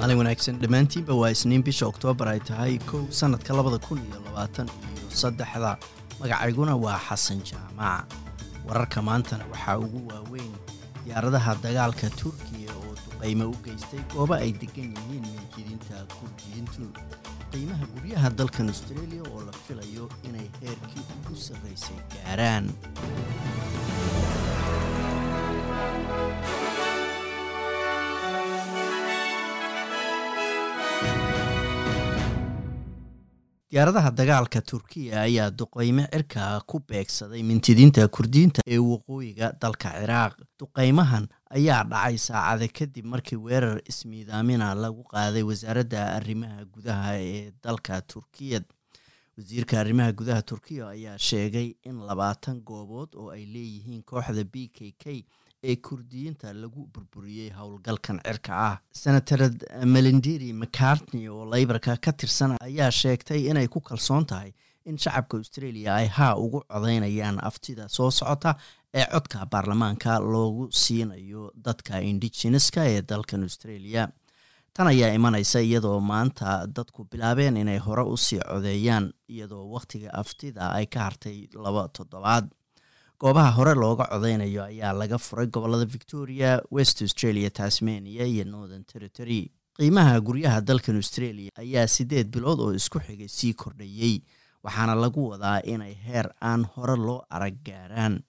[0.00, 4.68] maalin wanaagsan dhammaantiinba waa isniin bisha oktoobar ay tahay kow sannadka labada kun iyo labaatan
[4.96, 5.76] iyo saddexda.
[6.20, 8.04] Magacayguna waa xasan jaamac.
[8.66, 10.52] Wararka maantana waxaa ugu waaweyn
[11.04, 16.84] diyaaradaha dagaalka turkiya oo duqaymo u geystay goobo ay degan yihiin minjidinta kurdiyiintu
[17.52, 22.68] qiimaha guryaha dalkan austreeliya oo la filayo inay heerkii ugu sarraysay gaaraan
[33.70, 40.34] diyaaradaha dagaalka turkiya ayaa duqaymo cirka ku beegsaday mintidiinta kurdiyiinta ee waqooyiga dalka ciraaq.
[40.58, 48.00] Duqaymahan ayaa dhacay saacada kadib markii weerar ismiidaamina lagu qaaday wasaaradda arrimaha gudaha ee dalka
[48.02, 48.60] turkiya.
[49.38, 54.90] Wasiirka arrimaha gudaha turkiya ayaa sheegay in labaatan goobood oo ay leeyihiin kooxda b k
[54.98, 55.22] k
[55.62, 58.78] ee kurdiyiinta lagu burburiyey howlgalkan cirka ah.
[58.92, 59.40] Senator
[59.84, 64.52] melindiri mcartney oo laybarka ka tirsan ayaa sheegtay inay ku kalsoon tahay
[64.86, 68.54] in shacabka australia ay haa ugu codeynayaan aftida soo socota
[68.94, 74.08] ee codka baarlamaanka loogu siinayo dadka indigeneska ee dalkan australia.
[74.74, 80.70] Tan ayaa imanaysa iyadoo maanta dadku bilaabeen inay hore u sii codeeyaan iyadoo wakhtiga aftida
[80.72, 82.48] ay ka hartay laba toddobaad
[83.20, 89.50] goobaha hore looga codeynayo ayaa laga furay gobollada victoria west australia tasmania iyo northern territory.
[89.78, 94.22] Qiimaha guryaha dalkan australia ayaa siddeed bilood oo isku xigay sii kordhayey
[94.64, 98.20] waxaana lagu wadaa inay heer aan hore loo arag gaaraan.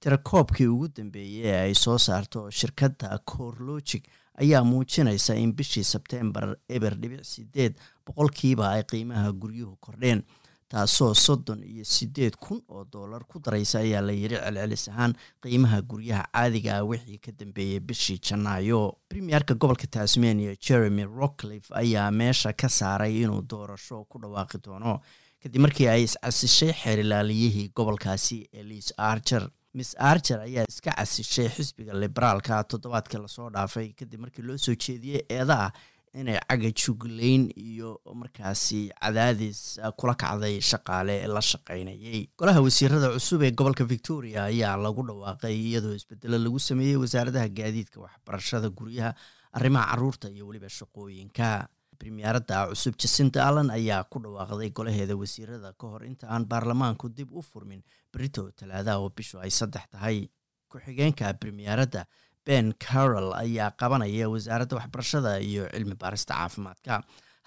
[0.00, 4.04] Tirakoobkii ugu dambeeyey ee ay soo saarto shirkadda corlogic
[4.42, 7.74] ayaa muujinaysa in bishii sebtembar eber dhibic sideed
[8.06, 10.22] boqolkiiba ay qiimaha guryuhu kordheen
[10.68, 15.82] taasoo soddon iyo siddeed kun oo dollar ku daraysa ayaa la yidhi celcelis ahaan qiimaha
[15.82, 18.80] guryaha caadiga ah wixii ka dambeeyey bishii janaayo.
[19.08, 25.00] Premierka gobolka tasmania jeremy rockliff ayaa meesha ka saaray inuu doorasho ku dhawaaqi doono.
[25.42, 29.48] Kadib markii ay iscasishay xeerilaaliyihii gobolkaasi elise archer.
[29.74, 33.92] Miss archer ayaa iska casishay xisbiga liberaalka toddobaadkii la soo dhaafay.
[33.96, 35.72] Kadib markii loo soo jeediyey eeda ah
[36.14, 42.28] inay caga juglayn iyo markaasi cadaadis kula kacday shaqaale la shaqaynayay.
[42.38, 48.00] Golaha wasiirada cusub ee gobolka victoria ayaa lagu dhawaaqay iyadoo isbedelo lagu sameeyey wasaaradaha gaadiidka
[48.00, 49.14] waxbarashada guryaha
[49.52, 51.68] arrimaha carruurta iyo weliba shaqooyinka.
[51.98, 57.32] Premierada cusub jasinta allan ayaa ku dhawaaqday golaheeda wasiirada ka hor inta aan baarlamaanku dib
[57.34, 57.82] u furmin.
[58.12, 60.28] Berito talaadaha oo bishu ay saddex tahay.
[60.70, 62.06] Ku-xigeenka premierada
[62.48, 66.94] ben carol ayaa qabanaya wasaaradda waxbarashada iyo cilmi baarista caafimaadka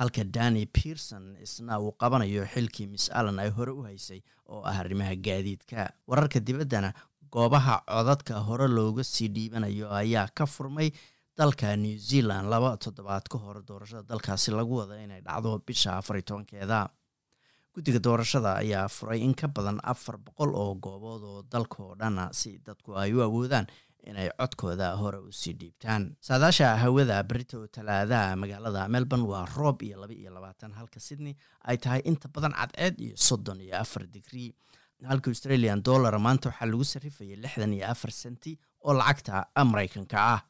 [0.00, 4.20] halka dani pearson isna uu qabanayo xilkii miss allan ay hore u haysay
[4.52, 5.80] oo ah arrimaha gaadiidka.
[6.10, 6.90] Wararka dibaddana
[7.32, 10.88] goobaha codadka hore looga sii dhiibanayo ayaa ka furmay
[11.38, 16.16] dalka new zealand laba toddobaad ka hor doorashada dalkaasi lagu wada inay dhacdo bisha afar
[16.16, 16.80] iyo tobankeeda
[17.74, 22.28] guddiga doorashada ayaa furay in ka badan afar boqol oo goobood oo dalka oo dhana
[22.32, 23.66] si dadku ay u awoodaan
[24.06, 26.16] inay codkooda hore u sii dhiibtaan.
[26.20, 31.34] Saadaasha hawada berito talaadaha magaalada melbourne waa roob iyo laba iyo labaatan halka sydney
[31.64, 34.52] ay tahay inta badan cadceed iyo soddon iyo afar digrii
[35.08, 40.40] halka australian dollar maanta waxaa lagu sarrifayay lixdan iyo afar senti oo lacagta maraykanka ah